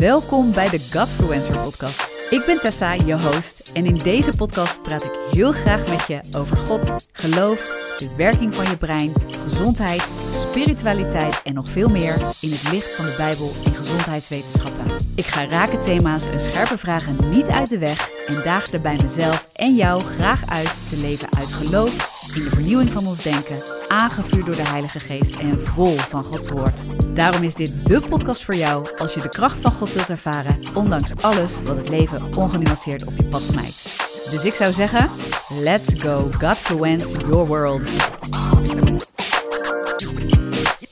[0.00, 2.16] Welkom bij de Godfluencer podcast.
[2.30, 6.20] Ik ben Tessa, je host, en in deze podcast praat ik heel graag met je
[6.36, 7.58] over God, geloof,
[7.98, 9.12] de werking van je brein,
[9.44, 14.96] gezondheid, spiritualiteit en nog veel meer in het licht van de Bijbel en gezondheidswetenschappen.
[15.14, 19.50] Ik ga rake thema's en scherpe vragen niet uit de weg en daag daarbij mezelf
[19.54, 24.46] en jou graag uit te leven uit geloof in de vernieuwing van ons denken, aangevuurd
[24.46, 26.84] door de Heilige Geest en vol van Gods Woord.
[27.14, 30.56] Daarom is dit de podcast voor jou als je de kracht van God wilt ervaren,
[30.74, 33.98] ondanks alles wat het leven ongenuanceerd op je pad smijt.
[34.30, 35.10] Dus ik zou zeggen,
[35.48, 37.82] let's go, God fluence your world.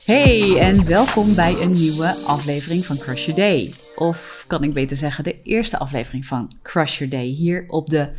[0.05, 3.73] Hey en welkom bij een nieuwe aflevering van Crush Your Day.
[3.95, 8.09] Of kan ik beter zeggen, de eerste aflevering van Crush Your Day hier op de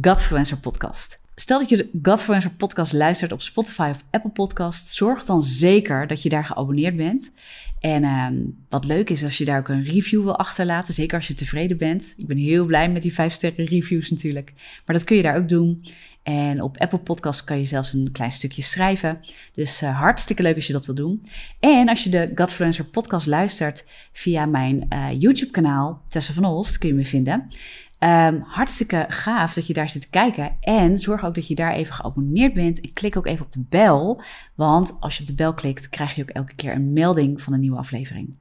[0.00, 1.19] Godfluencer podcast.
[1.40, 4.96] Stel dat je de Godfluencer podcast luistert op Spotify of Apple Podcasts.
[4.96, 7.32] Zorg dan zeker dat je daar geabonneerd bent.
[7.78, 8.26] En uh,
[8.68, 10.94] wat leuk is als je daar ook een review wil achterlaten.
[10.94, 12.14] Zeker als je tevreden bent.
[12.16, 14.52] Ik ben heel blij met die 5 sterren reviews natuurlijk.
[14.86, 15.84] Maar dat kun je daar ook doen.
[16.22, 19.20] En op Apple Podcasts kan je zelfs een klein stukje schrijven.
[19.52, 21.22] Dus uh, hartstikke leuk als je dat wil doen.
[21.60, 26.78] En als je de Godfluencer podcast luistert via mijn uh, YouTube kanaal, Tessa van Olst,
[26.78, 27.48] kun je me vinden.
[28.04, 30.56] Um, hartstikke gaaf dat je daar zit te kijken.
[30.60, 32.80] En zorg ook dat je daar even geabonneerd bent.
[32.80, 34.22] En klik ook even op de bel.
[34.54, 37.52] Want als je op de bel klikt, krijg je ook elke keer een melding van
[37.52, 38.34] een nieuwe aflevering.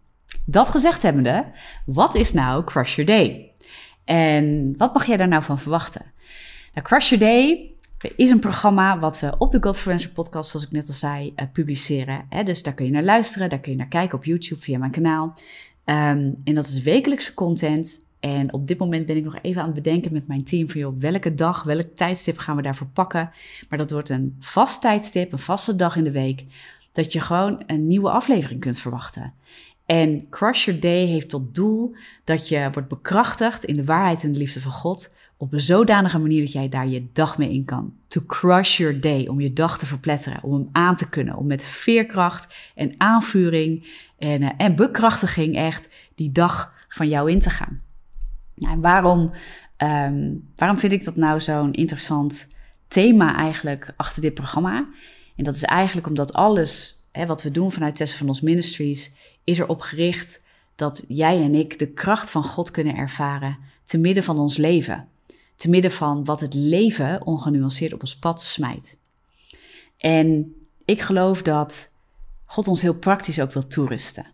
[0.45, 1.45] Dat gezegd hebbende,
[1.85, 3.51] wat is nou Crush Your Day?
[4.03, 6.05] En wat mag jij daar nou van verwachten?
[6.73, 7.73] Nou, Crush Your Day
[8.15, 11.45] is een programma wat we op de Godfluencer podcast, zoals ik net al zei, uh,
[11.53, 12.25] publiceren.
[12.29, 12.43] Hè?
[12.43, 14.91] Dus daar kun je naar luisteren, daar kun je naar kijken op YouTube via mijn
[14.91, 15.33] kanaal.
[15.85, 19.67] Um, en dat is wekelijkse content en op dit moment ben ik nog even aan
[19.67, 23.31] het bedenken met mijn team van welke dag, welk tijdstip gaan we daarvoor pakken.
[23.69, 26.45] Maar dat wordt een vast tijdstip, een vaste dag in de week,
[26.93, 29.33] dat je gewoon een nieuwe aflevering kunt verwachten.
[29.85, 34.31] En Crush Your Day heeft tot doel dat je wordt bekrachtigd in de waarheid en
[34.31, 37.65] de liefde van God op een zodanige manier dat jij daar je dag mee in
[37.65, 37.93] kan.
[38.07, 41.47] To crush your day, om je dag te verpletteren, om hem aan te kunnen, om
[41.47, 47.49] met veerkracht en aanvuring en, uh, en bekrachtiging echt die dag van jou in te
[47.49, 47.81] gaan.
[48.59, 49.31] En waarom,
[49.77, 52.53] um, waarom vind ik dat nou zo'n interessant
[52.87, 54.87] thema eigenlijk achter dit programma?
[55.35, 59.13] En dat is eigenlijk omdat alles hè, wat we doen vanuit Tessen van ons Ministries
[59.43, 60.43] is erop gericht
[60.75, 65.07] dat jij en ik de kracht van God kunnen ervaren te midden van ons leven.
[65.55, 68.97] Te midden van wat het leven ongenuanceerd op ons pad smijt.
[69.97, 70.55] En
[70.85, 71.95] ik geloof dat
[72.45, 74.25] God ons heel praktisch ook wil toerusten.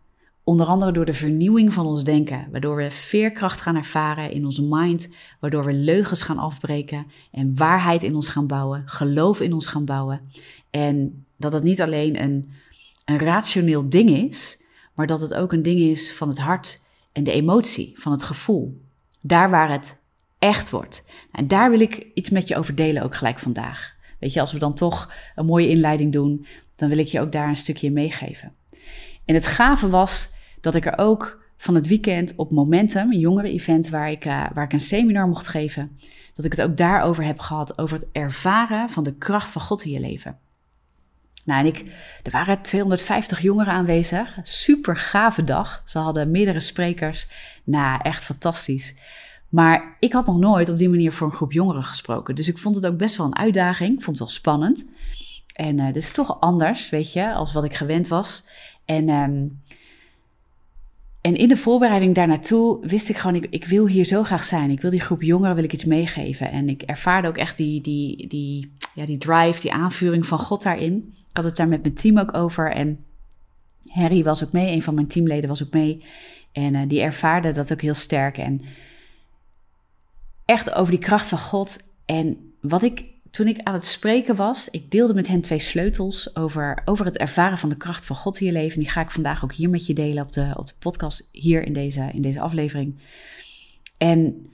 [0.46, 4.64] Onder andere door de vernieuwing van ons denken, waardoor we veerkracht gaan ervaren in onze
[4.64, 9.68] mind, waardoor we leugens gaan afbreken en waarheid in ons gaan bouwen, geloof in ons
[9.68, 10.22] gaan bouwen.
[10.70, 12.52] En dat het niet alleen een,
[13.06, 14.64] een rationeel ding is,
[14.94, 18.24] maar dat het ook een ding is van het hart en de emotie, van het
[18.24, 18.82] gevoel.
[19.22, 20.02] Daar waar het
[20.40, 21.06] echt wordt.
[21.32, 23.96] En daar wil ik iets met je over delen ook gelijk vandaag.
[24.20, 26.46] Weet je, als we dan toch een mooie inleiding doen,
[26.76, 28.54] dan wil ik je ook daar een stukje meegeven.
[29.26, 30.34] En het gave was
[30.66, 34.64] dat ik er ook van het weekend op Momentum, een jongeren-event waar ik, uh, waar
[34.64, 36.00] ik een seminar mocht geven,
[36.36, 39.84] dat ik het ook daarover heb gehad, over het ervaren van de kracht van God
[39.84, 40.38] in je leven.
[41.44, 41.86] Nou, en ik,
[42.24, 44.38] er waren 250 jongeren aanwezig.
[44.42, 45.82] Super gave dag.
[45.86, 47.28] Ze hadden meerdere sprekers.
[47.64, 48.96] Nou, echt fantastisch.
[49.50, 52.36] Maar ik had nog nooit op die manier voor een groep jongeren gesproken.
[52.36, 53.90] Dus ik vond het ook best wel een uitdaging.
[53.96, 54.90] Ik vond het wel spannend.
[55.56, 58.46] En uh, dit is toch anders, weet je, als wat ik gewend was.
[58.86, 59.60] En um,
[61.26, 64.44] en in de voorbereiding daar naartoe wist ik gewoon, ik, ik wil hier zo graag
[64.44, 64.70] zijn.
[64.70, 66.52] Ik wil die groep jongeren wil ik iets meegeven.
[66.52, 70.64] En ik ervaarde ook echt die, die, die, ja, die drive, die aanvuring van God
[70.64, 71.14] daarin.
[71.30, 72.72] Ik had het daar met mijn team ook over.
[72.72, 73.06] En
[73.86, 76.04] Harry was ook mee, een van mijn teamleden was ook mee.
[76.52, 78.38] En uh, die ervaarde dat ook heel sterk.
[78.38, 78.62] En
[80.46, 81.80] echt over die kracht van God.
[82.06, 83.06] En wat ik
[83.36, 87.18] toen ik aan het spreken was, ik deelde met hen twee sleutels over, over het
[87.18, 88.80] ervaren van de kracht van God in je leven.
[88.80, 91.66] Die ga ik vandaag ook hier met je delen op de, op de podcast, hier
[91.66, 92.96] in deze, in deze aflevering.
[93.98, 94.48] En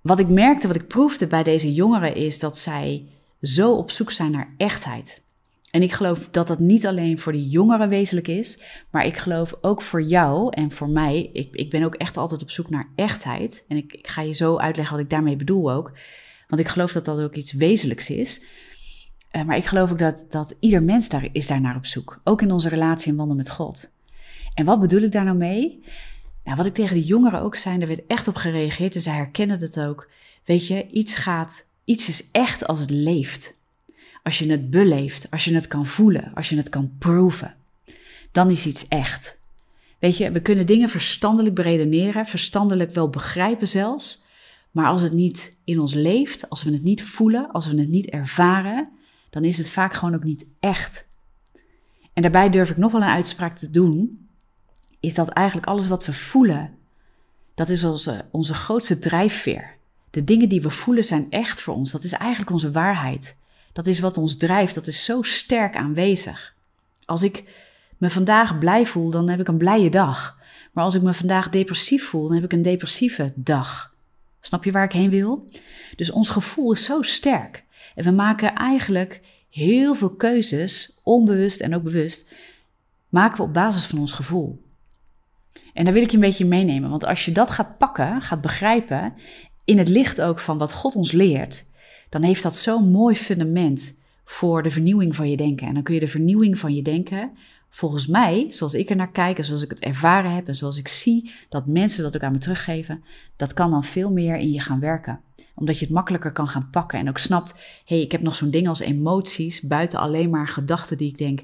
[0.00, 3.04] wat ik merkte, wat ik proefde bij deze jongeren, is dat zij
[3.42, 5.22] zo op zoek zijn naar echtheid.
[5.70, 8.58] En ik geloof dat dat niet alleen voor die jongeren wezenlijk is,
[8.90, 11.30] maar ik geloof ook voor jou en voor mij.
[11.32, 13.64] Ik, ik ben ook echt altijd op zoek naar echtheid.
[13.68, 15.92] En ik, ik ga je zo uitleggen wat ik daarmee bedoel ook.
[16.48, 18.44] Want ik geloof dat dat ook iets wezenlijks is.
[19.32, 22.20] Uh, maar ik geloof ook dat, dat ieder mens daar is daar naar op zoek.
[22.24, 23.92] Ook in onze relatie en wandel met God.
[24.54, 25.82] En wat bedoel ik daar nou mee?
[26.44, 29.14] Nou, wat ik tegen de jongeren ook zei, daar werd echt op gereageerd en zij
[29.14, 30.08] herkennen het ook.
[30.44, 33.54] Weet je, iets gaat, iets is echt als het leeft.
[34.22, 37.54] Als je het beleeft, als je het kan voelen, als je het kan proeven,
[38.32, 39.38] dan is iets echt.
[39.98, 44.22] Weet je, we kunnen dingen verstandelijk beredeneren, verstandelijk wel begrijpen zelfs.
[44.74, 47.88] Maar als het niet in ons leeft, als we het niet voelen, als we het
[47.88, 48.88] niet ervaren,
[49.30, 51.06] dan is het vaak gewoon ook niet echt.
[52.12, 54.28] En daarbij durf ik nog wel een uitspraak te doen,
[55.00, 56.74] is dat eigenlijk alles wat we voelen,
[57.54, 59.76] dat is onze, onze grootste drijfveer.
[60.10, 61.90] De dingen die we voelen zijn echt voor ons.
[61.90, 63.36] Dat is eigenlijk onze waarheid.
[63.72, 64.74] Dat is wat ons drijft.
[64.74, 66.54] Dat is zo sterk aanwezig.
[67.04, 67.44] Als ik
[67.98, 70.38] me vandaag blij voel, dan heb ik een blije dag.
[70.72, 73.93] Maar als ik me vandaag depressief voel, dan heb ik een depressieve dag.
[74.46, 75.44] Snap je waar ik heen wil?
[75.96, 77.64] Dus ons gevoel is zo sterk.
[77.94, 79.20] En we maken eigenlijk
[79.50, 82.32] heel veel keuzes, onbewust en ook bewust,
[83.08, 84.62] maken we op basis van ons gevoel.
[85.72, 88.40] En daar wil ik je een beetje meenemen, want als je dat gaat pakken, gaat
[88.40, 89.14] begrijpen,
[89.64, 91.66] in het licht ook van wat God ons leert,
[92.08, 95.66] dan heeft dat zo'n mooi fundament voor de vernieuwing van je denken.
[95.66, 97.36] En dan kun je de vernieuwing van je denken,
[97.74, 100.88] volgens mij, zoals ik er naar kijk zoals ik het ervaren heb en zoals ik
[100.88, 103.04] zie dat mensen dat ook aan me teruggeven,
[103.36, 105.20] dat kan dan veel meer in je gaan werken.
[105.54, 108.34] Omdat je het makkelijker kan gaan pakken en ook snapt, hé, hey, ik heb nog
[108.34, 111.42] zo'n ding als emoties, buiten alleen maar gedachten die ik denk.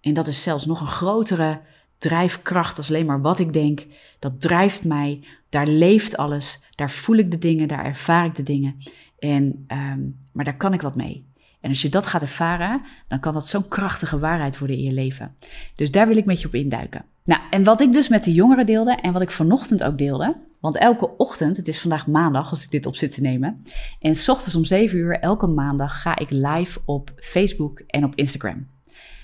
[0.00, 1.60] En dat is zelfs nog een grotere
[1.98, 3.86] drijfkracht als alleen maar wat ik denk.
[4.18, 8.42] Dat drijft mij, daar leeft alles, daar voel ik de dingen, daar ervaar ik de
[8.42, 8.76] dingen.
[9.18, 11.24] En, um, maar daar kan ik wat mee.
[11.62, 14.92] En als je dat gaat ervaren, dan kan dat zo'n krachtige waarheid worden in je
[14.92, 15.36] leven.
[15.74, 17.04] Dus daar wil ik met je op induiken.
[17.24, 20.36] Nou, en wat ik dus met de jongeren deelde en wat ik vanochtend ook deelde.
[20.60, 23.62] Want elke ochtend, het is vandaag maandag als ik dit op zit te nemen.
[24.00, 28.14] En s ochtends om 7 uur, elke maandag, ga ik live op Facebook en op
[28.14, 28.66] Instagram.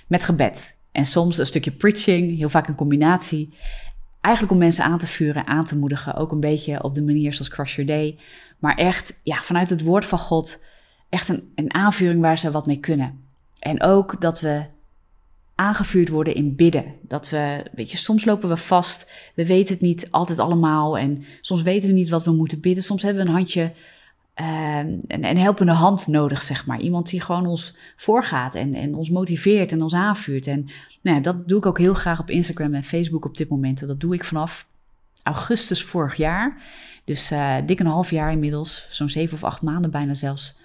[0.08, 0.81] Met gebed.
[0.93, 3.55] En soms een stukje preaching, heel vaak een combinatie.
[4.20, 6.14] Eigenlijk om mensen aan te vuren, aan te moedigen.
[6.14, 8.19] Ook een beetje op de manier zoals Crush Your Day.
[8.58, 10.64] Maar echt, ja, vanuit het woord van God,
[11.08, 13.20] echt een, een aanvuring waar ze wat mee kunnen.
[13.58, 14.64] En ook dat we
[15.55, 16.84] aangevuurd worden in bidden.
[17.02, 19.10] Dat we, weet je, soms lopen we vast.
[19.34, 20.99] We weten het niet altijd allemaal.
[20.99, 22.82] En soms weten we niet wat we moeten bidden.
[22.82, 23.72] Soms hebben we een handje
[24.40, 26.81] uh, een, een, helpende hand nodig, zeg maar.
[26.81, 30.46] Iemand die gewoon ons voorgaat en, en ons motiveert en ons aanvuurt.
[30.46, 30.69] En
[31.02, 33.87] nou ja, dat doe ik ook heel graag op Instagram en Facebook op dit moment.
[33.87, 34.66] Dat doe ik vanaf
[35.22, 36.62] augustus vorig jaar.
[37.04, 40.58] Dus uh, dik een half jaar inmiddels, zo'n zeven of acht maanden bijna zelfs.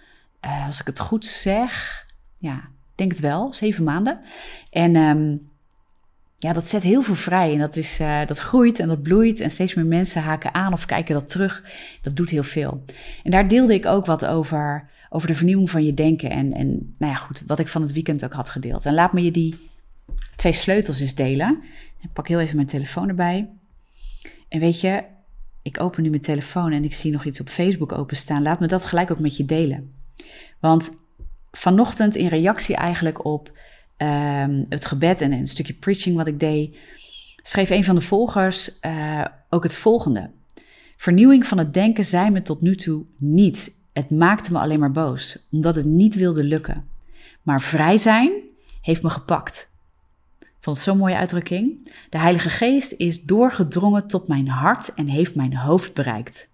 [0.45, 2.05] Uh, als ik het goed zeg,
[2.37, 2.61] ja,
[2.95, 4.19] denk het wel, zeven maanden.
[4.69, 5.51] En um,
[6.43, 9.39] ja, dat zet heel veel vrij en dat, is, uh, dat groeit en dat bloeit
[9.39, 11.63] en steeds meer mensen haken aan of kijken dat terug.
[12.01, 12.83] Dat doet heel veel.
[13.23, 16.95] En daar deelde ik ook wat over, over de vernieuwing van je denken en, en
[16.97, 18.85] nou ja, goed, wat ik van het weekend ook had gedeeld.
[18.85, 19.69] En laat me je die
[20.35, 21.63] twee sleutels eens delen.
[22.01, 23.49] Ik pak heel even mijn telefoon erbij.
[24.49, 25.03] En weet je,
[25.61, 28.41] ik open nu mijn telefoon en ik zie nog iets op Facebook openstaan.
[28.41, 30.02] Laat me dat gelijk ook met je delen.
[30.59, 30.91] Want
[31.51, 33.51] vanochtend in reactie eigenlijk op
[33.97, 36.77] um, het gebed en een stukje preaching wat ik deed,
[37.41, 40.29] schreef een van de volgers uh, ook het volgende.
[40.97, 43.71] Vernieuwing van het denken zei me tot nu toe niets.
[43.93, 46.87] Het maakte me alleen maar boos, omdat het niet wilde lukken.
[47.41, 48.31] Maar vrij zijn
[48.81, 49.71] heeft me gepakt.
[50.59, 51.91] Vond het zo'n mooie uitdrukking.
[52.09, 56.49] De Heilige Geest is doorgedrongen tot mijn hart en heeft mijn hoofd bereikt.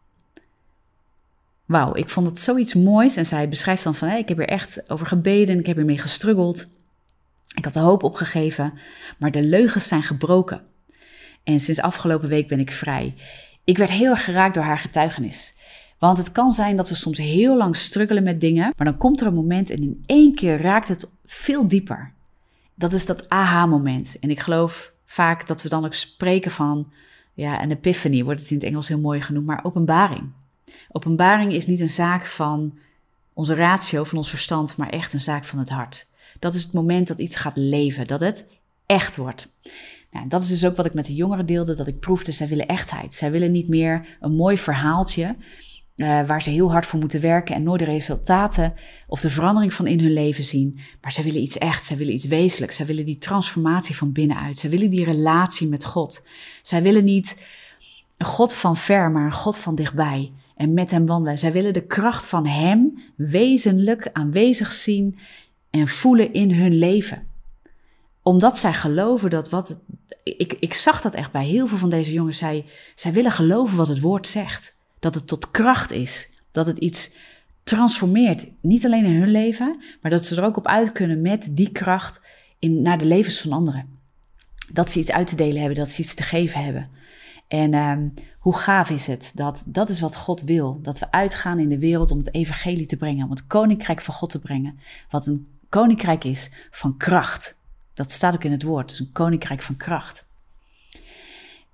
[1.69, 3.15] Wauw, ik vond het zoiets moois.
[3.15, 6.67] En zij beschrijft dan van, ik heb er echt over gebeden, ik heb ermee gestruggeld.
[7.55, 8.73] Ik had de hoop opgegeven,
[9.17, 10.61] maar de leugens zijn gebroken.
[11.43, 13.13] En sinds afgelopen week ben ik vrij.
[13.63, 15.57] Ik werd heel erg geraakt door haar getuigenis.
[15.99, 19.21] Want het kan zijn dat we soms heel lang struggelen met dingen, maar dan komt
[19.21, 22.13] er een moment en in één keer raakt het veel dieper.
[22.75, 24.17] Dat is dat aha-moment.
[24.19, 26.91] En ik geloof vaak dat we dan ook spreken van,
[27.33, 30.31] ja, een epiphany wordt het in het Engels heel mooi genoemd, maar openbaring.
[30.91, 32.77] Openbaring is niet een zaak van
[33.33, 36.07] onze ratio, van ons verstand, maar echt een zaak van het hart.
[36.39, 38.47] Dat is het moment dat iets gaat leven, dat het
[38.85, 39.53] echt wordt.
[40.11, 42.47] Nou, dat is dus ook wat ik met de jongeren deelde, dat ik proefde, zij
[42.47, 43.13] willen echtheid.
[43.13, 45.35] Zij willen niet meer een mooi verhaaltje
[45.99, 48.73] uh, waar ze heel hard voor moeten werken en nooit de resultaten
[49.07, 50.79] of de verandering van in hun leven zien.
[51.01, 54.57] Maar zij willen iets echt, zij willen iets wezenlijks, zij willen die transformatie van binnenuit.
[54.57, 56.27] Zij willen die relatie met God.
[56.61, 57.45] Zij willen niet
[58.17, 61.37] een God van ver, maar een God van dichtbij en met hem wandelen.
[61.37, 65.17] Zij willen de kracht van hem wezenlijk aanwezig zien
[65.69, 67.27] en voelen in hun leven.
[68.21, 69.79] Omdat zij geloven dat wat.
[70.23, 72.37] Ik, ik zag dat echt bij heel veel van deze jongens.
[72.37, 74.75] Zij, zij willen geloven wat het woord zegt.
[74.99, 76.31] Dat het tot kracht is.
[76.51, 77.13] Dat het iets
[77.63, 78.47] transformeert.
[78.61, 81.71] Niet alleen in hun leven, maar dat ze er ook op uit kunnen met die
[81.71, 82.21] kracht
[82.59, 83.97] in, naar de levens van anderen.
[84.71, 86.89] Dat ze iets uit te delen hebben, dat ze iets te geven hebben.
[87.49, 90.79] En um, hoe gaaf is het dat dat is wat God wil.
[90.81, 94.13] Dat we uitgaan in de wereld om het evangelie te brengen, om het koninkrijk van
[94.13, 94.79] God te brengen.
[95.09, 97.61] Wat een koninkrijk is van kracht.
[97.93, 100.29] Dat staat ook in het woord, het is een koninkrijk van kracht.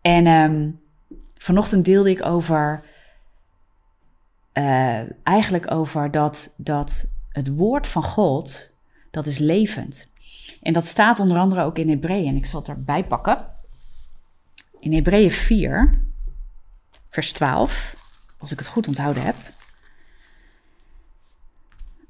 [0.01, 0.70] En ehm,
[1.36, 2.84] vanochtend deelde ik over,
[4.53, 8.75] uh, eigenlijk over dat, dat het woord van God,
[9.12, 10.13] dat is levend.
[10.62, 12.27] En dat staat onder andere ook in Hebreeën.
[12.27, 13.53] En ik zal het erbij pakken.
[14.86, 16.00] In Hebreeën 4,
[17.10, 17.96] vers 12,
[18.38, 19.36] als ik het goed onthouden heb.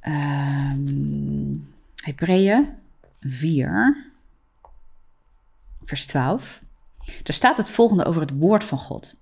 [0.08, 2.67] Um, Hebreeën
[3.22, 4.05] 4,
[5.86, 6.62] vers 12.
[7.24, 9.15] Er staat het volgende over het woord van God.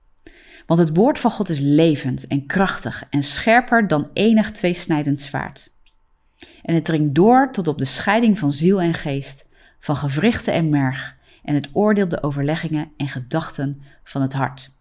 [0.65, 5.71] Want het woord van God is levend en krachtig en scherper dan enig tweesnijdend zwaard.
[6.63, 10.69] En het dringt door tot op de scheiding van ziel en geest, van gewrichten en
[10.69, 14.71] merg, en het oordeelt de overleggingen en gedachten van het hart.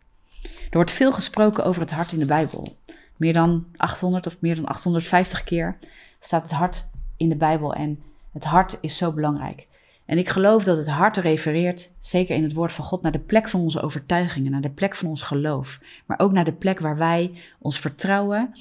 [0.42, 2.76] Er wordt veel gesproken over het hart in de Bijbel.
[3.16, 5.78] Meer dan 800 of meer dan 850 keer
[6.20, 8.02] staat het hart in de Bijbel en
[8.32, 9.66] het hart is zo belangrijk.
[10.04, 13.18] En ik geloof dat het hart refereert, zeker in het woord van God, naar de
[13.18, 16.80] plek van onze overtuigingen, naar de plek van ons geloof, maar ook naar de plek
[16.80, 18.52] waar wij ons vertrouwen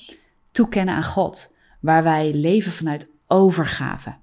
[0.51, 4.13] toekennen aan God, waar wij leven vanuit overgave.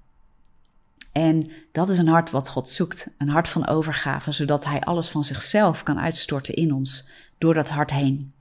[1.11, 5.09] En dat is een hart wat God zoekt, een hart van overgave, zodat Hij alles
[5.09, 8.33] van zichzelf kan uitstorten in ons, door dat hart heen.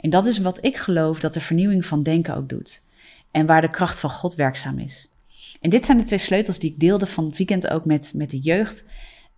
[0.00, 2.82] En dat is wat ik geloof dat de vernieuwing van denken ook doet.
[3.30, 5.08] En waar de kracht van God werkzaam is.
[5.60, 8.30] En dit zijn de twee sleutels die ik deelde van het weekend ook met, met
[8.30, 8.84] de jeugd.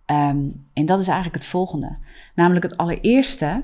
[0.05, 1.97] Ehm, en dat is eigenlijk het volgende.
[2.35, 3.63] Namelijk het allereerste,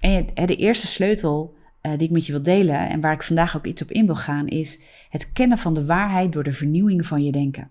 [0.00, 3.56] en de eerste sleutel uh, die ik met je wil delen en waar ik vandaag
[3.56, 7.06] ook iets op in wil gaan, is het kennen van de waarheid door de vernieuwing
[7.06, 7.70] van je denken.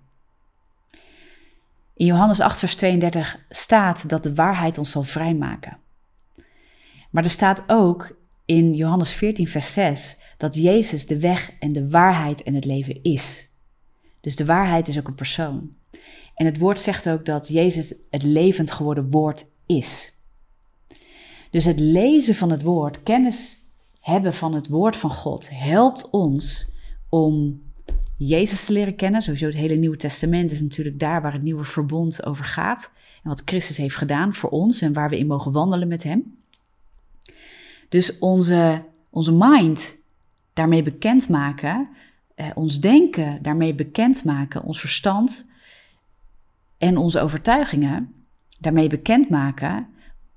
[1.96, 5.78] In Johannes 8, vers 32 staat dat de waarheid ons zal vrijmaken.
[7.10, 11.90] Maar er staat ook in Johannes 14, vers 6 dat Jezus de weg en de
[11.90, 13.50] waarheid en het leven is.
[14.22, 15.76] Dus de waarheid is ook een persoon.
[16.36, 20.14] En het woord zegt ook dat Jezus het levend geworden woord is.
[21.50, 23.58] Dus het lezen van het woord, kennis
[24.00, 26.72] hebben van het woord van God, helpt ons
[27.10, 27.62] om
[28.18, 29.22] Jezus te leren kennen.
[29.22, 32.92] Sowieso het hele Nieuwe Testament is natuurlijk daar waar het nieuwe verbond over gaat.
[33.24, 36.38] En wat Christus heeft gedaan voor ons en waar we in mogen wandelen met Hem.
[37.90, 39.98] Dus onze, onze mind
[40.54, 41.90] daarmee bekendmaken,
[42.36, 45.46] eh, ons denken daarmee bekendmaken, ons verstand
[46.78, 48.14] en onze overtuigingen
[48.60, 49.88] daarmee bekendmaken,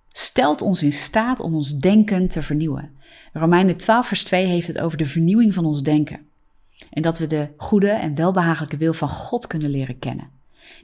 [0.08, 2.90] stelt ons in staat om ons denken te vernieuwen.
[3.32, 6.27] Romeinen 12, vers 2 heeft het over de vernieuwing van ons denken.
[6.90, 10.30] En dat we de goede en welbehagelijke wil van God kunnen leren kennen.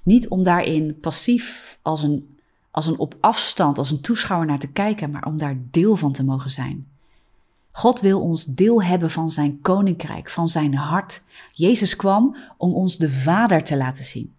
[0.02, 2.36] Niet om daarin passief als een,
[2.70, 6.12] als een op afstand, als een toeschouwer naar te kijken, maar om daar deel van
[6.12, 6.86] te mogen zijn.
[7.72, 11.24] God wil ons deel hebben van zijn koninkrijk, van zijn hart.
[11.52, 14.34] Jezus kwam om ons de Vader te laten zien.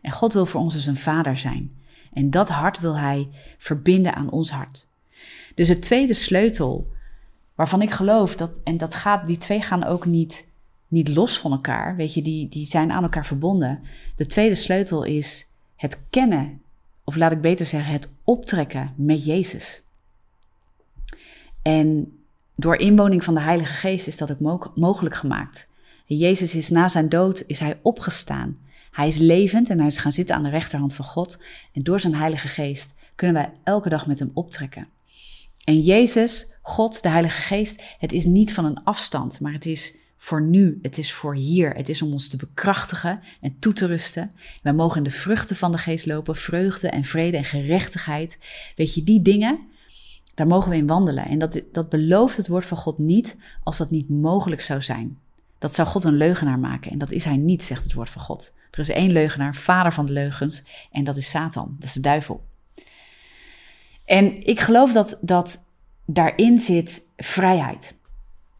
[0.00, 1.76] En God wil voor ons dus een Vader zijn.
[2.12, 4.88] En dat hart wil Hij verbinden aan ons hart.
[5.54, 6.92] Dus het tweede sleutel,
[7.54, 10.48] waarvan ik geloof dat, en dat gaat, die twee gaan ook niet,
[10.92, 13.82] niet los van elkaar, weet je, die, die zijn aan elkaar verbonden.
[14.16, 15.46] De tweede sleutel is
[15.76, 16.60] het kennen,
[17.04, 19.82] of laat ik beter zeggen, het optrekken met Jezus.
[21.62, 22.18] En
[22.54, 25.70] door inwoning van de Heilige Geest is dat ook mogelijk gemaakt.
[26.04, 28.58] Jezus is na zijn dood is hij opgestaan.
[28.90, 31.38] Hij is levend en hij is gaan zitten aan de rechterhand van God.
[31.72, 34.88] En door zijn Heilige Geest kunnen wij elke dag met hem optrekken.
[35.64, 40.00] En Jezus, God, de Heilige Geest, het is niet van een afstand, maar het is
[40.22, 41.74] voor nu, het is voor hier.
[41.74, 44.30] Het is om ons te bekrachtigen en toe te rusten.
[44.62, 48.38] Wij mogen in de vruchten van de geest lopen, vreugde en vrede en gerechtigheid.
[48.76, 49.60] Weet je, die dingen,
[50.34, 51.24] daar mogen we in wandelen.
[51.24, 55.18] En dat, dat belooft het woord van God niet als dat niet mogelijk zou zijn.
[55.58, 56.90] Dat zou God een leugenaar maken.
[56.90, 58.54] En dat is hij niet, zegt het woord van God.
[58.70, 60.62] Er is één leugenaar, vader van de leugens.
[60.92, 61.74] En dat is Satan.
[61.78, 62.44] Dat is de duivel.
[64.04, 65.64] En ik geloof dat, dat
[66.04, 68.00] daarin zit vrijheid.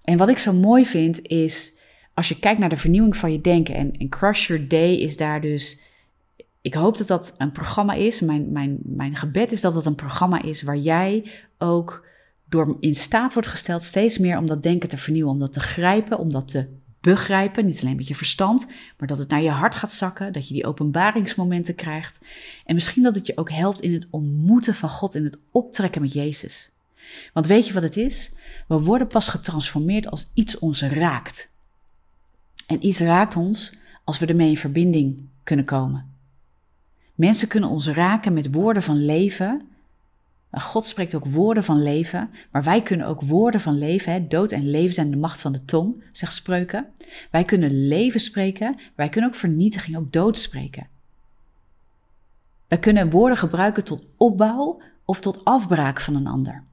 [0.05, 1.79] En wat ik zo mooi vind is,
[2.15, 3.75] als je kijkt naar de vernieuwing van je denken.
[3.75, 5.81] En, en Crush Your Day is daar dus
[6.63, 8.21] ik hoop dat dat een programma is.
[8.21, 12.07] Mijn, mijn, mijn gebed is dat het een programma is waar jij ook
[12.49, 15.61] door in staat wordt gesteld steeds meer om dat denken te vernieuwen, om dat te
[15.61, 16.69] grijpen, om dat te
[17.01, 17.65] begrijpen.
[17.67, 18.67] Niet alleen met je verstand,
[18.99, 22.21] maar dat het naar je hart gaat zakken, dat je die openbaringsmomenten krijgt.
[22.65, 26.03] En misschien dat het je ook helpt in het ontmoeten van God, in het optrekken
[26.03, 26.72] met Jezus.
[27.33, 28.35] Want weet je wat het is?
[28.69, 31.51] We worden pas getransformeerd als iets ons raakt.
[32.67, 36.11] En iets raakt ons als we ermee in verbinding kunnen komen.
[37.15, 39.63] Mensen kunnen ons raken met woorden van leven.
[40.51, 44.13] God spreekt ook woorden van leven, maar wij kunnen ook woorden van leven.
[44.13, 44.27] Hè?
[44.27, 46.87] Dood en leven zijn de macht van de tong, zegt spreuken.
[47.31, 50.89] Wij kunnen leven spreken, wij kunnen ook vernietiging, ook dood spreken.
[52.69, 56.65] Wij kunnen woorden gebruiken tot opbouw of tot afbraak van een ander.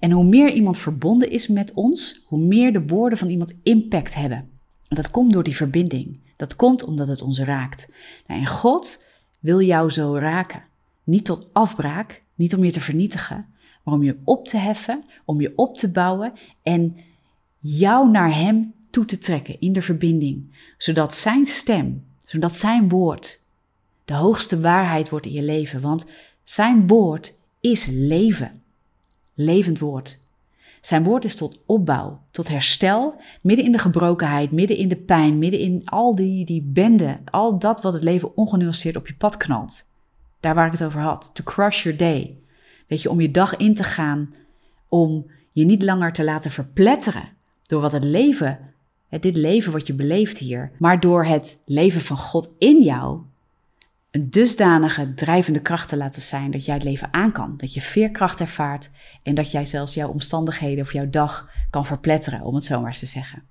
[0.00, 4.14] En hoe meer iemand verbonden is met ons, hoe meer de woorden van iemand impact
[4.14, 4.38] hebben.
[4.88, 6.20] En dat komt door die verbinding.
[6.36, 7.92] Dat komt omdat het ons raakt.
[8.26, 9.04] Nou, en God
[9.40, 10.62] wil jou zo raken.
[11.04, 13.46] Niet tot afbraak, niet om je te vernietigen,
[13.84, 16.96] maar om je op te heffen, om je op te bouwen en
[17.58, 23.42] jou naar Hem toe te trekken in de verbinding, zodat Zijn stem, zodat Zijn woord
[24.04, 25.80] de hoogste waarheid wordt in je leven.
[25.80, 26.06] Want
[26.44, 28.62] Zijn woord is leven,
[29.34, 30.18] levend woord.
[30.80, 35.38] Zijn woord is tot opbouw, tot herstel, midden in de gebrokenheid, midden in de pijn,
[35.38, 39.36] midden in al die, die bende, al dat wat het leven ongenuanceerd op je pad
[39.36, 39.90] knalt.
[40.40, 41.30] Daar waar ik het over had.
[41.34, 42.38] To crush your day.
[42.86, 44.34] Weet je, om je dag in te gaan,
[44.88, 47.28] om je niet langer te laten verpletteren
[47.62, 48.58] door wat het leven,
[49.20, 53.20] dit leven wat je beleeft hier, maar door het leven van God in jou,
[54.14, 57.54] een dusdanige drijvende kracht te laten zijn dat jij het leven aan kan.
[57.56, 58.90] Dat je veerkracht ervaart
[59.22, 62.90] en dat jij zelfs jouw omstandigheden of jouw dag kan verpletteren, om het zo maar
[62.90, 63.42] eens te zeggen.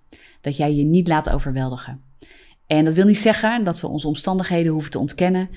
[0.42, 2.02] Dat jij je niet laat overweldigen.
[2.68, 5.50] En dat wil niet zeggen dat we onze omstandigheden hoeven te ontkennen.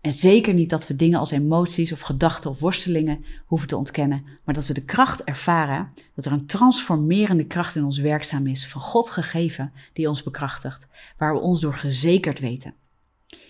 [0.00, 4.24] En zeker niet dat we dingen als emoties of gedachten of worstelingen hoeven te ontkennen,
[4.44, 8.66] maar dat we de kracht ervaren, dat er een transformerende kracht in ons werkzaam is,
[8.66, 12.74] van God gegeven, die ons bekrachtigt, waar we ons door gezekerd weten.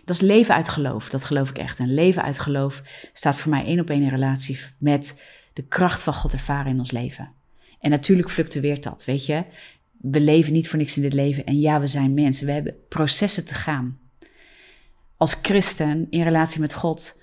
[0.04, 1.78] Dat is leven uit geloof, dat geloof ik echt.
[1.78, 2.82] En leven uit geloof
[3.12, 5.20] staat voor mij één op één in relatie met
[5.52, 7.30] de kracht van God ervaren in ons leven.
[7.80, 9.44] En natuurlijk fluctueert dat, weet je.
[10.00, 12.46] We leven niet voor niks in dit leven en ja, we zijn mensen.
[12.46, 13.98] We hebben processen te gaan
[15.16, 17.20] als christen in relatie met God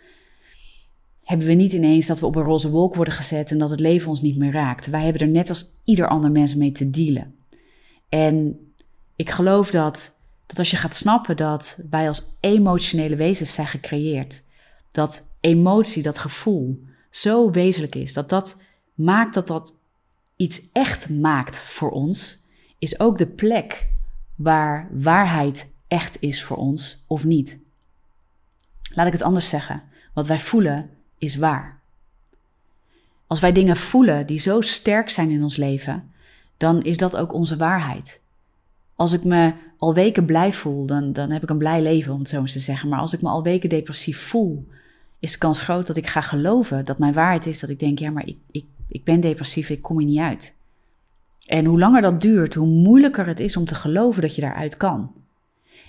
[1.24, 3.80] hebben we niet ineens dat we op een roze wolk worden gezet en dat het
[3.80, 4.86] leven ons niet meer raakt.
[4.86, 7.36] Wij hebben er net als ieder ander mens mee te dealen.
[8.10, 8.60] En
[9.16, 10.20] ik geloof dat,
[10.52, 14.44] dat als je gaat snappen dat wij als emotionele wezens zijn gecreëerd,
[14.92, 18.62] dat emotie, dat gevoel zo wezenlijk is, dat dat
[18.94, 19.76] maakt dat dat
[20.36, 22.38] iets echt maakt voor ons,
[22.80, 23.90] is ook de plek
[24.36, 27.60] waar waarheid echt is voor ons of niet.
[28.94, 29.84] Laat ik het anders zeggen.
[30.14, 31.82] Wat wij voelen is waar.
[33.28, 36.12] Als wij dingen voelen die zo sterk zijn in ons leven,
[36.58, 38.22] dan is dat ook onze waarheid.
[39.02, 42.20] Als ik me al weken blij voel, dan, dan heb ik een blij leven, om
[42.20, 42.90] het zo eens te zeggen.
[42.90, 44.68] Maar als ik me al weken depressief voel,
[45.20, 48.00] is de kans groot dat ik ga geloven dat mijn waarheid is dat ik denk,
[48.00, 50.58] ja, maar ik, ik, ik ben depressief, ik kom hier niet uit.
[51.46, 54.78] En hoe langer dat duurt, hoe moeilijker het is om te geloven dat je daaruit
[54.78, 55.12] kan.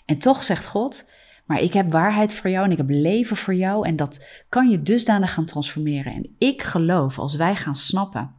[0.04, 1.10] En toch zegt God,
[1.44, 4.70] maar ik heb waarheid voor jou en ik heb leven voor jou en dat kan
[4.70, 6.12] je dusdanig gaan transformeren.
[6.12, 8.30] En ik geloof als wij gaan snappen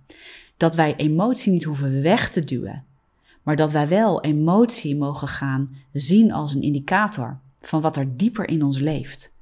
[0.58, 2.86] dat wij emotie niet hoeven weg te duwen,
[3.44, 8.48] maar dat wij wel emotie mogen gaan zien als een indicator van wat er dieper
[8.50, 9.34] in ons leeft.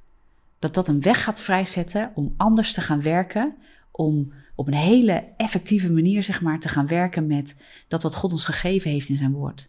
[0.58, 3.54] Dat dat een weg gaat vrijzetten om anders te gaan werken,
[3.90, 7.56] om op een hele effectieve manier zeg maar te gaan werken met
[7.88, 9.68] dat wat God ons gegeven heeft in zijn woord.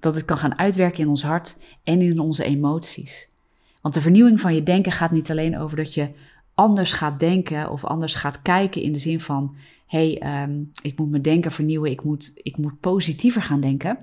[0.00, 3.32] Dat het kan gaan uitwerken in ons hart en in onze emoties.
[3.80, 6.10] Want de vernieuwing van je denken gaat niet alleen over dat je
[6.54, 9.56] anders gaat denken of anders gaat kijken in de zin van:
[9.88, 13.98] hey, ehm, ik moet mijn denken vernieuwen, ik moet, ik moet positiever gaan denken.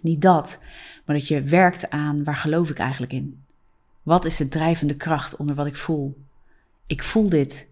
[0.00, 0.62] Niet dat,
[1.04, 3.44] maar dat je werkt aan waar geloof ik eigenlijk in?
[4.02, 6.16] Wat is de drijvende kracht onder wat ik voel?
[6.86, 7.70] Ik voel dit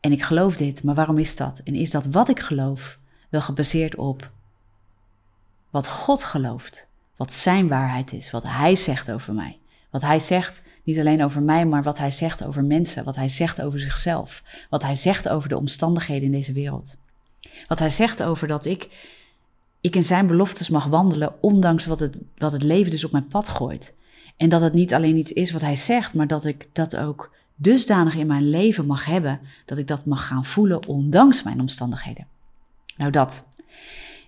[0.00, 1.60] en ik geloof dit, maar waarom is dat?
[1.64, 4.30] En is dat wat ik geloof wel gebaseerd op
[5.70, 9.58] wat God gelooft, wat Zijn waarheid is, wat Hij zegt over mij.
[9.90, 13.28] Wat Hij zegt, niet alleen over mij, maar wat Hij zegt over mensen, wat Hij
[13.28, 16.96] zegt over zichzelf, wat Hij zegt over de omstandigheden in deze wereld.
[17.66, 18.88] Wat Hij zegt over dat ik,
[19.80, 23.26] ik in Zijn beloftes mag wandelen, ondanks wat het, wat het leven dus op mijn
[23.26, 23.94] pad gooit.
[24.36, 27.36] En dat het niet alleen iets is wat Hij zegt, maar dat ik dat ook
[27.54, 32.26] dusdanig in mijn leven mag hebben, dat ik dat mag gaan voelen, ondanks mijn omstandigheden.
[32.96, 33.48] Nou, dat.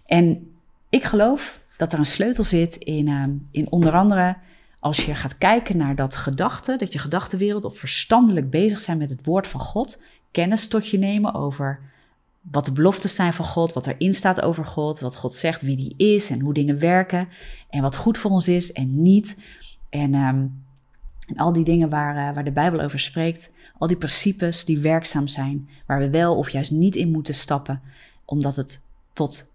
[0.06, 0.50] En
[0.88, 4.36] ik geloof dat er een sleutel zit in, uh, in onder andere
[4.80, 9.10] als je gaat kijken naar dat gedachte, dat je gedachtenwereld of verstandelijk bezig zijn met
[9.10, 11.80] het woord van God, kennis tot je nemen over
[12.40, 15.76] wat de beloftes zijn van God, wat erin staat over God, wat God zegt, wie
[15.76, 17.28] die is en hoe dingen werken
[17.70, 19.38] en wat goed voor ons is en niet.
[19.88, 20.64] En, en
[21.36, 25.26] al die dingen waar, uh, waar de Bijbel over spreekt, al die principes die werkzaam
[25.26, 27.82] zijn, waar we wel of juist niet in moeten stappen,
[28.24, 29.49] omdat het tot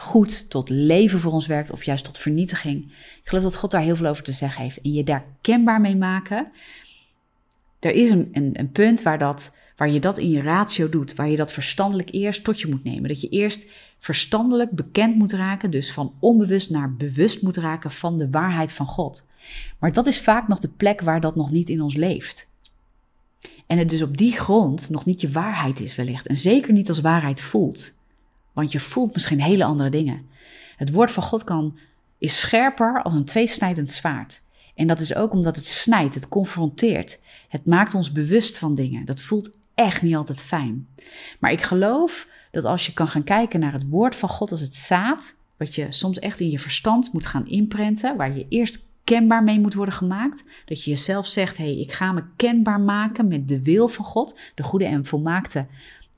[0.00, 2.84] goed tot leven voor ons werkt of juist tot vernietiging.
[2.84, 5.80] Ik geloof dat God daar heel veel over te zeggen heeft en je daar kenbaar
[5.80, 6.50] mee maken.
[7.80, 11.14] Er is een, een, een punt waar, dat, waar je dat in je ratio doet,
[11.14, 13.08] waar je dat verstandelijk eerst tot je moet nemen.
[13.08, 13.66] Dat je eerst
[13.98, 18.86] verstandelijk bekend moet raken, dus van onbewust naar bewust moet raken van de waarheid van
[18.86, 19.26] God.
[19.78, 22.48] Maar dat is vaak nog de plek waar dat nog niet in ons leeft.
[23.66, 26.26] En het dus op die grond nog niet je waarheid is wellicht.
[26.26, 27.98] En zeker niet als waarheid voelt.
[28.52, 30.28] Want je voelt misschien hele andere dingen.
[30.76, 31.78] Het woord van God kan,
[32.18, 34.42] is scherper als een tweesnijdend zwaard.
[34.74, 37.20] En dat is ook omdat het snijdt, het confronteert.
[37.48, 39.04] Het maakt ons bewust van dingen.
[39.04, 40.88] Dat voelt echt niet altijd fijn.
[41.38, 44.60] Maar ik geloof dat als je kan gaan kijken naar het woord van God als
[44.60, 48.82] het zaad, wat je soms echt in je verstand moet gaan inprenten, waar je eerst
[49.04, 50.44] kenbaar mee moet worden gemaakt.
[50.64, 54.04] Dat je jezelf zegt: hé, hey, ik ga me kenbaar maken met de wil van
[54.04, 55.66] God, de goede en volmaakte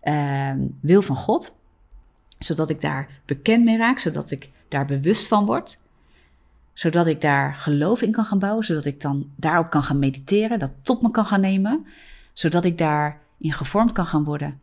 [0.02, 1.58] uh, wil van God,
[2.44, 5.78] zodat ik daar bekend mee raak, zodat ik daar bewust van word,
[6.72, 10.58] zodat ik daar geloof in kan gaan bouwen, zodat ik dan daarop kan gaan mediteren,
[10.58, 11.86] dat tot me kan gaan nemen,
[12.32, 14.60] zodat ik daarin gevormd kan gaan worden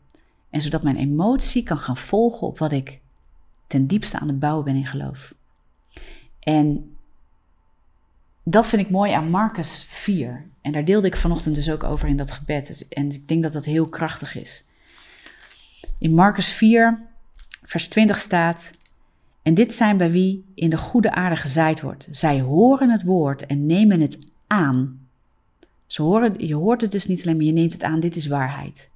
[0.50, 3.00] en zodat mijn emotie kan gaan volgen op wat ik
[3.68, 5.34] ten diepste aan het bouwen ben in geloof.
[6.40, 6.96] En
[8.44, 10.46] dat vind ik mooi aan Marcus 4.
[10.62, 12.88] En daar deelde ik vanochtend dus ook over in dat gebed.
[12.90, 14.66] En ik denk dat dat heel krachtig is.
[16.00, 17.08] In Marcus 4,
[17.70, 18.72] vers 20 staat:
[19.42, 22.08] En dit zijn bij wie in de goede aarde gezaaid wordt.
[22.12, 25.08] Zij horen het woord en nemen het aan.
[25.86, 28.00] Ze horen, je hoort het dus niet alleen, maar je neemt het aan.
[28.00, 28.90] Dit is waarheid.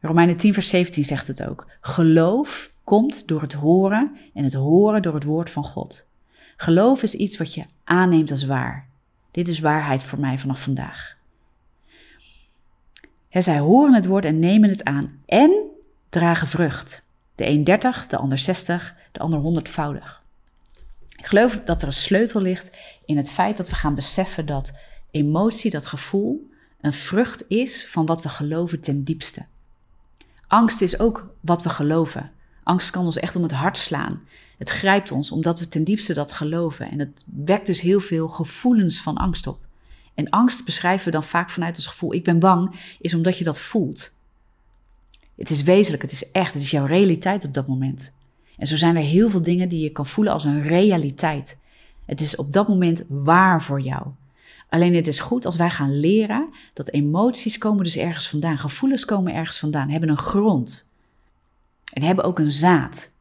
[0.00, 1.66] Romeinen 10, vers 17 zegt het ook.
[1.80, 6.08] Geloof komt door het horen en het horen door het woord van God.
[6.56, 8.88] Geloof is iets wat je aanneemt als waar.
[9.30, 11.16] Dit is waarheid voor mij vanaf vandaag.
[13.28, 15.64] zij horen het woord en nemen het aan en
[16.08, 17.04] dragen vrucht.
[17.34, 20.22] De een 30, de ander 60, de ander honderdvoudig.
[21.16, 22.70] Ik geloof dat er een sleutel ligt
[23.04, 24.72] in het feit dat we gaan beseffen dat
[25.10, 29.46] emotie, dat gevoel, een vrucht is van wat we geloven ten diepste.
[30.46, 32.30] Angst is ook wat we geloven.
[32.62, 34.22] Angst kan ons echt om het hart slaan.
[34.58, 36.90] Het grijpt ons omdat we ten diepste dat geloven.
[36.90, 39.58] En het wekt dus heel veel gevoelens van angst op.
[40.14, 43.44] En angst beschrijven we dan vaak vanuit het gevoel: ik ben bang, is omdat je
[43.44, 44.14] dat voelt.
[45.36, 48.12] Het is wezenlijk, het is echt, het is jouw realiteit op dat moment.
[48.56, 51.58] En zo zijn er heel veel dingen die je kan voelen als een realiteit.
[52.04, 54.06] Het is op dat moment waar voor jou.
[54.68, 59.04] Alleen het is goed als wij gaan leren dat emoties komen dus ergens vandaan, gevoelens
[59.04, 60.90] komen ergens vandaan, hebben een grond.
[61.92, 63.12] En hebben ook een zaad.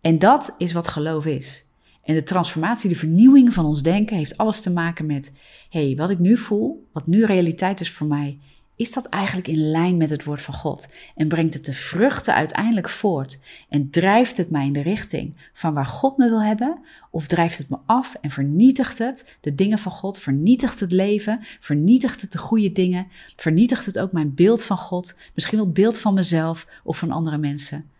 [0.00, 1.64] En dat is wat geloof is.
[2.04, 5.32] En de transformatie, de vernieuwing van ons denken heeft alles te maken met:
[5.70, 8.38] hé, hey, wat ik nu voel, wat nu realiteit is voor mij,
[8.76, 10.88] is dat eigenlijk in lijn met het woord van God?
[11.14, 13.38] En brengt het de vruchten uiteindelijk voort?
[13.68, 16.80] En drijft het mij in de richting van waar God me wil hebben?
[17.10, 20.18] Of drijft het me af en vernietigt het de dingen van God?
[20.18, 21.38] Vernietigt het leven?
[21.60, 23.06] Vernietigt het de goede dingen?
[23.36, 25.16] Vernietigt het ook mijn beeld van God?
[25.34, 27.90] Misschien wel het beeld van mezelf of van andere mensen?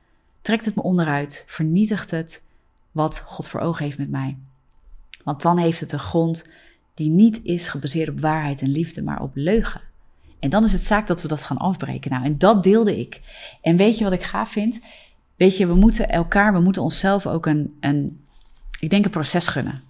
[0.41, 1.45] Trekt het me onderuit?
[1.47, 2.47] Vernietigt het
[2.93, 4.37] wat God voor ogen heeft met mij?
[5.25, 6.49] Want dan heeft het een grond
[6.95, 9.81] die niet is gebaseerd op waarheid en liefde, maar op leugen.
[10.43, 12.11] En dan is het zaak dat we dat gaan afbreken.
[12.11, 13.21] Nou, en dat deelde ik.
[13.61, 14.81] En weet je wat ik gaaf vind?
[15.37, 18.25] Weet je, we moeten elkaar, we moeten onszelf ook een, een
[18.81, 19.83] ik denk een proces gunnen.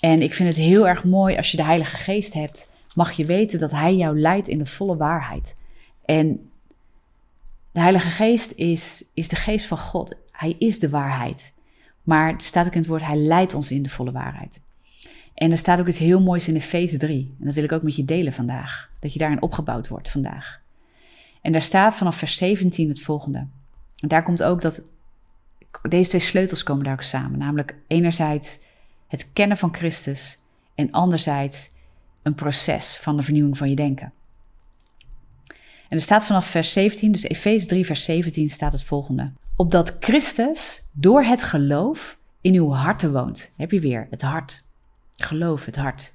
[0.00, 3.24] En ik vind het heel erg mooi als je de Heilige Geest hebt, mag je
[3.24, 5.56] weten dat Hij jou leidt in de volle waarheid.
[6.04, 6.50] En
[7.72, 10.14] de Heilige Geest is, is de geest van God.
[10.30, 11.52] Hij is de waarheid.
[12.02, 14.60] Maar er staat ook in het woord, Hij leidt ons in de volle waarheid.
[15.34, 17.34] En er staat ook iets heel moois in Efeze 3.
[17.40, 18.90] En dat wil ik ook met je delen vandaag.
[19.00, 20.60] Dat je daarin opgebouwd wordt vandaag.
[21.42, 23.46] En daar staat vanaf vers 17 het volgende.
[23.98, 24.82] En daar komt ook dat
[25.88, 27.38] deze twee sleutels komen daar ook samen.
[27.38, 28.58] Namelijk enerzijds
[29.08, 30.38] het kennen van Christus
[30.74, 31.70] en anderzijds
[32.22, 34.12] een proces van de vernieuwing van je denken.
[35.88, 39.32] En er staat vanaf vers 17, dus Efeze 3 vers 17 staat het volgende.
[39.56, 43.52] Opdat Christus door het geloof in uw harten woont.
[43.56, 44.63] Heb je weer het hart.
[45.16, 46.14] Geloof, het hart.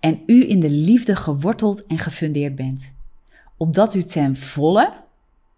[0.00, 2.94] En u in de liefde geworteld en gefundeerd bent.
[3.56, 4.92] Opdat u ten volle,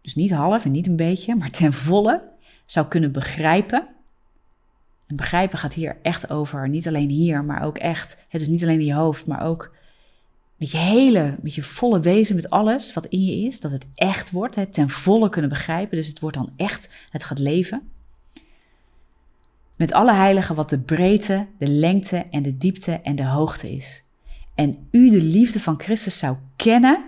[0.02, 2.22] dus niet half en niet een beetje, maar ten volle
[2.64, 3.86] zou kunnen begrijpen.
[5.06, 8.24] En begrijpen gaat hier echt over, niet alleen hier, maar ook echt.
[8.28, 9.74] Is niet alleen in je hoofd, maar ook
[10.56, 13.86] met je hele, met je volle wezen, met alles wat in je is, dat het
[13.94, 15.96] echt wordt, het ten volle kunnen begrijpen.
[15.96, 17.90] Dus het wordt dan echt, het gaat leven
[19.80, 24.02] met alle heiligen wat de breedte, de lengte en de diepte en de hoogte is.
[24.54, 27.04] En u de liefde van Christus zou kennen,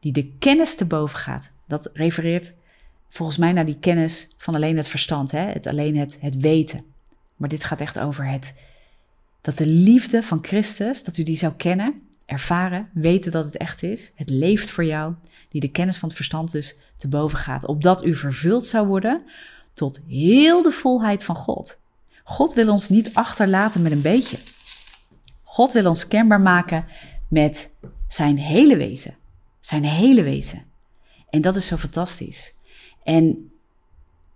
[0.00, 1.50] die de kennis te boven gaat.
[1.66, 2.54] Dat refereert
[3.08, 5.40] volgens mij naar die kennis van alleen het verstand, hè?
[5.40, 6.84] Het, alleen het, het weten.
[7.36, 8.54] Maar dit gaat echt over het,
[9.40, 13.82] dat de liefde van Christus, dat u die zou kennen, ervaren, weten dat het echt
[13.82, 14.12] is.
[14.14, 15.14] Het leeft voor jou,
[15.48, 17.66] die de kennis van het verstand dus te boven gaat.
[17.66, 19.22] Opdat u vervuld zou worden
[19.72, 21.82] tot heel de volheid van God.
[22.26, 24.38] God wil ons niet achterlaten met een beetje.
[25.42, 26.84] God wil ons kenbaar maken
[27.28, 27.76] met
[28.08, 29.16] zijn hele wezen.
[29.60, 30.64] Zijn hele wezen.
[31.30, 32.54] En dat is zo fantastisch.
[33.02, 33.52] En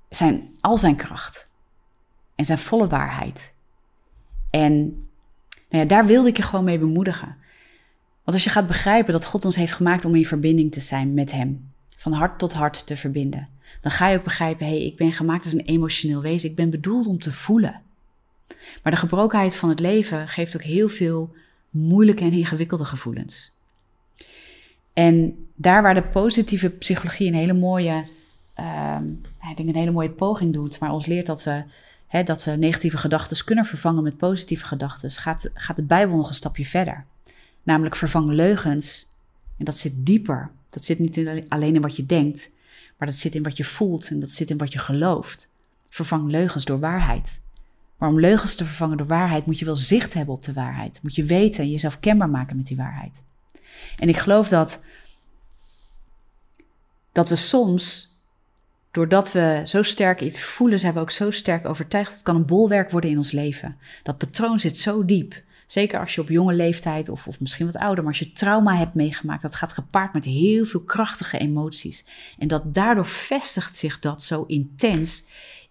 [0.08, 1.48] zijn, al zijn kracht.
[2.34, 3.54] En zijn volle waarheid.
[4.50, 4.72] En
[5.68, 7.36] nou ja, daar wilde ik je gewoon mee bemoedigen.
[8.24, 11.14] Want als je gaat begrijpen dat God ons heeft gemaakt om in verbinding te zijn
[11.14, 13.48] met Hem, van hart tot hart te verbinden,
[13.80, 16.50] dan ga je ook begrijpen: hé, hey, ik ben gemaakt als een emotioneel wezen.
[16.50, 17.80] Ik ben bedoeld om te voelen.
[18.82, 21.34] Maar de gebrokenheid van het leven geeft ook heel veel
[21.70, 23.52] moeilijke en ingewikkelde gevoelens.
[24.92, 28.04] En daar waar de positieve psychologie een hele mooie,
[28.60, 28.98] uh,
[29.50, 31.62] ik denk een hele mooie poging doet, maar ons leert dat we,
[32.06, 36.28] hè, dat we negatieve gedachten kunnen vervangen met positieve gedachten, gaat, gaat de Bijbel nog
[36.28, 37.04] een stapje verder.
[37.62, 39.06] Namelijk vervang leugens.
[39.58, 40.50] En dat zit dieper.
[40.70, 42.50] Dat zit niet alleen in wat je denkt,
[42.98, 45.48] maar dat zit in wat je voelt en dat zit in wat je gelooft.
[45.88, 47.40] Vervang leugens door waarheid.
[47.96, 51.02] Maar om leugens te vervangen door waarheid moet je wel zicht hebben op de waarheid.
[51.02, 53.22] Moet je weten en jezelf kenbaar maken met die waarheid.
[53.98, 54.82] En ik geloof dat,
[57.12, 58.16] dat we soms,
[58.90, 62.12] doordat we zo sterk iets voelen, zijn we ook zo sterk overtuigd.
[62.12, 63.76] Het kan een bolwerk worden in ons leven.
[64.02, 65.42] Dat patroon zit zo diep.
[65.68, 68.76] Zeker als je op jonge leeftijd of, of misschien wat ouder, maar als je trauma
[68.76, 72.04] hebt meegemaakt, dat gaat gepaard met heel veel krachtige emoties.
[72.38, 75.24] En dat daardoor vestigt zich dat zo intens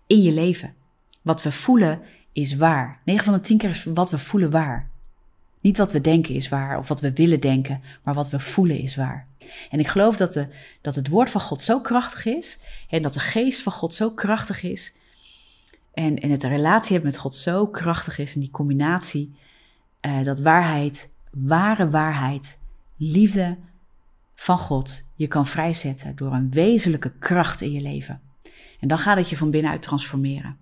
[0.07, 0.73] in je leven.
[1.21, 3.01] Wat we voelen is waar.
[3.05, 4.89] 9 van de 10 keer is wat we voelen waar.
[5.61, 8.79] Niet wat we denken is waar of wat we willen denken, maar wat we voelen
[8.79, 9.27] is waar.
[9.69, 10.47] En ik geloof dat, de,
[10.81, 14.11] dat het woord van God zo krachtig is en dat de geest van God zo
[14.11, 14.93] krachtig is
[15.93, 19.35] en, en het relatie hebben met God zo krachtig is en die combinatie,
[20.05, 22.59] uh, dat waarheid, ware waarheid,
[22.97, 23.57] liefde
[24.35, 28.21] van God je kan vrijzetten door een wezenlijke kracht in je leven.
[28.79, 30.57] En dan gaat het je van binnenuit transformeren.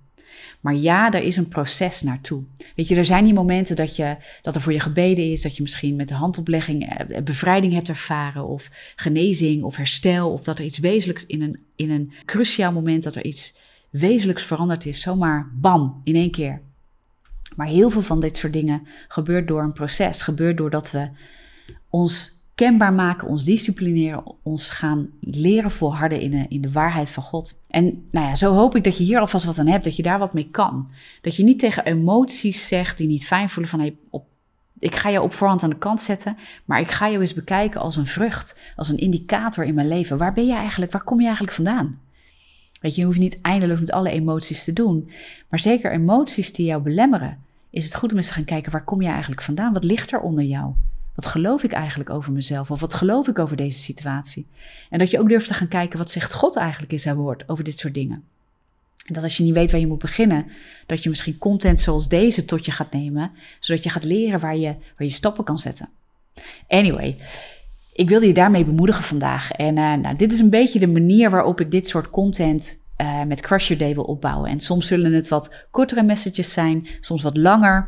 [0.59, 2.43] Maar ja, er is een proces naartoe.
[2.75, 5.55] Weet je, er zijn die momenten dat, je, dat er voor je gebeden is, dat
[5.55, 10.59] je misschien met de handoplegging eh, bevrijding hebt ervaren, of genezing, of herstel, of dat
[10.59, 13.57] er iets wezenlijks in een, in een cruciaal moment, dat er iets
[13.89, 16.61] wezenlijks veranderd is, zomaar bam, in één keer.
[17.55, 21.09] Maar heel veel van dit soort dingen gebeurt door een proces, gebeurt doordat we
[21.89, 27.23] ons kenbaar maken, ons disciplineren, ons gaan leren volharden in de, in de waarheid van
[27.23, 27.59] God.
[27.67, 30.03] En nou ja, zo hoop ik dat je hier alvast wat aan hebt, dat je
[30.03, 30.91] daar wat mee kan.
[31.21, 34.25] Dat je niet tegen emoties zegt die niet fijn voelen van hey, op,
[34.79, 37.81] ik ga je op voorhand aan de kant zetten, maar ik ga jou eens bekijken
[37.81, 40.17] als een vrucht, als een indicator in mijn leven.
[40.17, 41.99] Waar ben je eigenlijk, waar kom je eigenlijk vandaan?
[42.85, 45.09] Weet je, je hoeft niet eindeloos met alle emoties te doen,
[45.49, 48.83] maar zeker emoties die jou belemmeren, is het goed om eens te gaan kijken waar
[48.83, 49.73] kom je eigenlijk vandaan?
[49.73, 50.73] Wat ligt er onder jou?
[51.15, 52.71] Wat geloof ik eigenlijk over mezelf?
[52.71, 54.47] Of wat geloof ik over deze situatie?
[54.89, 57.49] En dat je ook durft te gaan kijken, wat zegt God eigenlijk in zijn woord
[57.49, 58.23] over dit soort dingen?
[59.05, 60.45] En dat als je niet weet waar je moet beginnen,
[60.85, 64.57] dat je misschien content zoals deze tot je gaat nemen, zodat je gaat leren waar
[64.57, 65.89] je, waar je stappen kan zetten.
[66.67, 67.17] Anyway,
[67.95, 69.51] ik wilde je daarmee bemoedigen vandaag.
[69.51, 73.23] En uh, nou, dit is een beetje de manier waarop ik dit soort content uh,
[73.23, 74.49] met Crush Your Day wil opbouwen.
[74.49, 77.87] En soms zullen het wat kortere messages zijn, soms wat langer.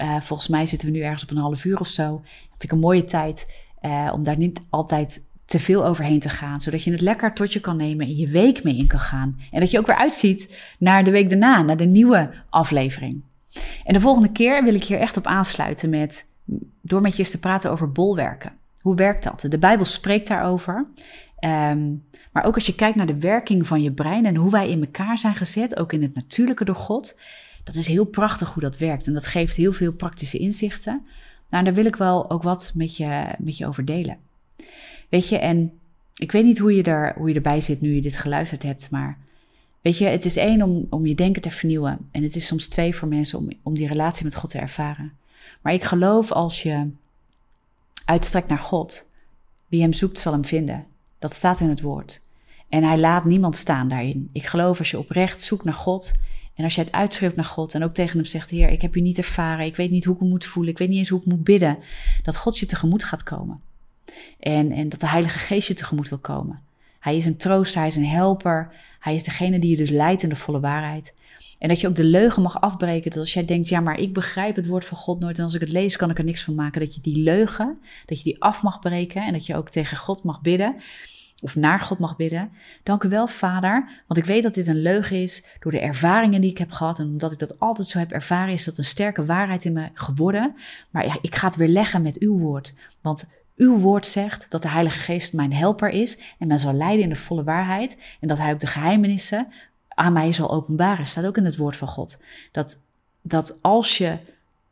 [0.00, 2.20] Uh, volgens mij zitten we nu ergens op een half uur of zo.
[2.48, 3.66] Vind ik een mooie tijd
[4.12, 6.60] om daar niet altijd te veel overheen te gaan.
[6.60, 9.40] Zodat je het lekker tot je kan nemen en je week mee in kan gaan.
[9.50, 13.22] En dat je ook weer uitziet naar de week daarna, naar de nieuwe aflevering.
[13.84, 16.30] En de volgende keer wil ik hier echt op aansluiten met,
[16.80, 18.52] door met je eens te praten over bolwerken.
[18.88, 19.40] Hoe werkt dat?
[19.40, 20.86] De Bijbel spreekt daarover.
[21.40, 24.68] Um, maar ook als je kijkt naar de werking van je brein en hoe wij
[24.68, 27.20] in elkaar zijn gezet, ook in het natuurlijke door God.
[27.64, 29.06] Dat is heel prachtig hoe dat werkt.
[29.06, 31.06] En dat geeft heel veel praktische inzichten.
[31.50, 34.16] Nou, daar wil ik wel ook wat met je, met je over delen.
[35.08, 35.72] Weet je, en
[36.16, 38.90] ik weet niet hoe je, daar, hoe je erbij zit nu je dit geluisterd hebt,
[38.90, 39.18] maar
[39.82, 41.98] weet je, het is één om, om je denken te vernieuwen.
[42.10, 45.12] En het is soms twee voor mensen om, om die relatie met God te ervaren.
[45.62, 46.90] Maar ik geloof als je
[48.08, 49.10] uitstrekt naar God,
[49.66, 50.86] wie hem zoekt zal hem vinden.
[51.18, 52.22] Dat staat in het woord.
[52.68, 54.28] En hij laat niemand staan daarin.
[54.32, 56.12] Ik geloof als je oprecht zoekt naar God
[56.54, 58.96] en als je het uitschreeuwt naar God en ook tegen hem zegt: Heer, ik heb
[58.96, 61.08] u niet ervaren, ik weet niet hoe ik me moet voelen, ik weet niet eens
[61.08, 61.78] hoe ik moet bidden,
[62.22, 63.60] dat God je tegemoet gaat komen.
[64.40, 66.60] En, en dat de Heilige Geest je tegemoet wil komen.
[67.00, 70.22] Hij is een trooster, hij is een helper, hij is degene die je dus leidt
[70.22, 71.14] in de volle waarheid.
[71.58, 73.10] En dat je ook de leugen mag afbreken.
[73.10, 75.38] Dat als jij denkt, ja, maar ik begrijp het woord van God nooit.
[75.38, 76.80] En als ik het lees, kan ik er niks van maken.
[76.80, 79.26] Dat je die leugen, dat je die af mag breken.
[79.26, 80.76] En dat je ook tegen God mag bidden
[81.40, 82.50] of naar God mag bidden.
[82.82, 86.40] Dank u wel, Vader, want ik weet dat dit een leugen is door de ervaringen
[86.40, 86.98] die ik heb gehad.
[86.98, 89.88] En omdat ik dat altijd zo heb ervaren, is dat een sterke waarheid in me
[89.94, 90.54] geworden.
[90.90, 92.74] Maar ja, ik ga het weer leggen met uw woord.
[93.00, 97.02] Want uw woord zegt dat de Heilige Geest mijn helper is en mij zal leiden
[97.02, 97.98] in de volle waarheid.
[98.20, 99.52] En dat hij ook de geheimenissen
[99.98, 101.06] aan mij zal openbaren.
[101.06, 102.22] Staat ook in het woord van God.
[102.52, 102.82] Dat,
[103.22, 104.18] dat als je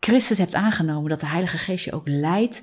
[0.00, 2.62] Christus hebt aangenomen, dat de Heilige Geest je ook leidt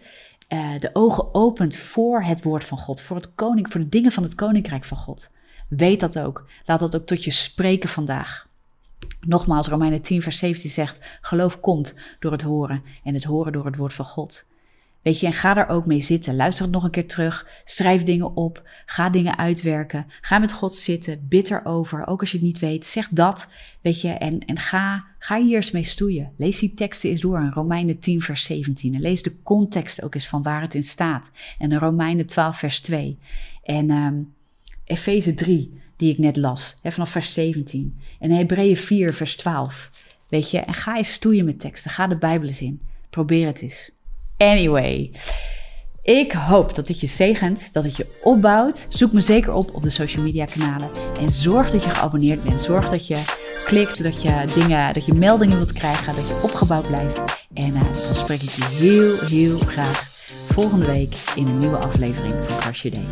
[0.50, 4.12] uh, de ogen opent voor het woord van God, voor het koning, voor de dingen
[4.12, 5.32] van het koninkrijk van God.
[5.68, 6.46] Weet dat ook.
[6.66, 8.48] Laat dat ook tot je spreken vandaag.
[9.22, 13.66] Nogmaals, Romeinen 10, vers 17 zegt: geloof komt door het horen en het horen door
[13.66, 14.52] het woord van God.
[15.04, 16.36] Weet je, en ga daar ook mee zitten.
[16.36, 17.48] Luister het nog een keer terug.
[17.64, 18.70] Schrijf dingen op.
[18.86, 20.06] Ga dingen uitwerken.
[20.22, 21.26] Ga met God zitten.
[21.28, 22.08] Bid erover.
[22.08, 23.52] Ook als je het niet weet, zeg dat.
[23.82, 26.32] Weet je, en, en ga, ga hier eens mee stoeien.
[26.38, 27.40] Lees die teksten eens door.
[27.40, 28.94] In Romeinen 10, vers 17.
[28.94, 31.32] En lees de context ook eens van waar het in staat.
[31.60, 33.18] En in Romeinen 12, vers 2.
[33.64, 34.34] En um,
[34.86, 38.00] Efeze 3, die ik net las, hè, vanaf vers 17.
[38.20, 39.92] En Hebreeën 4, vers 12.
[40.30, 41.92] Weet je, en ga eens stoeien met teksten.
[41.92, 42.82] Ga de Bijbel eens in.
[43.10, 43.92] Probeer het eens.
[44.38, 45.12] Anyway.
[46.04, 48.86] Ik hoop dat het je zegent, dat het je opbouwt.
[48.90, 50.90] Zoek me zeker op op de social media kanalen.
[51.20, 52.62] En zorg dat je geabonneerd bent.
[52.62, 53.24] Zorg dat je
[53.66, 57.24] klikt, dat je dingen, dat je meldingen wilt krijgen, dat je opgebouwd blijft.
[57.54, 60.12] En uh, dan spreek ik je heel, heel graag
[60.46, 63.04] volgende week in een nieuwe aflevering van Crush Your.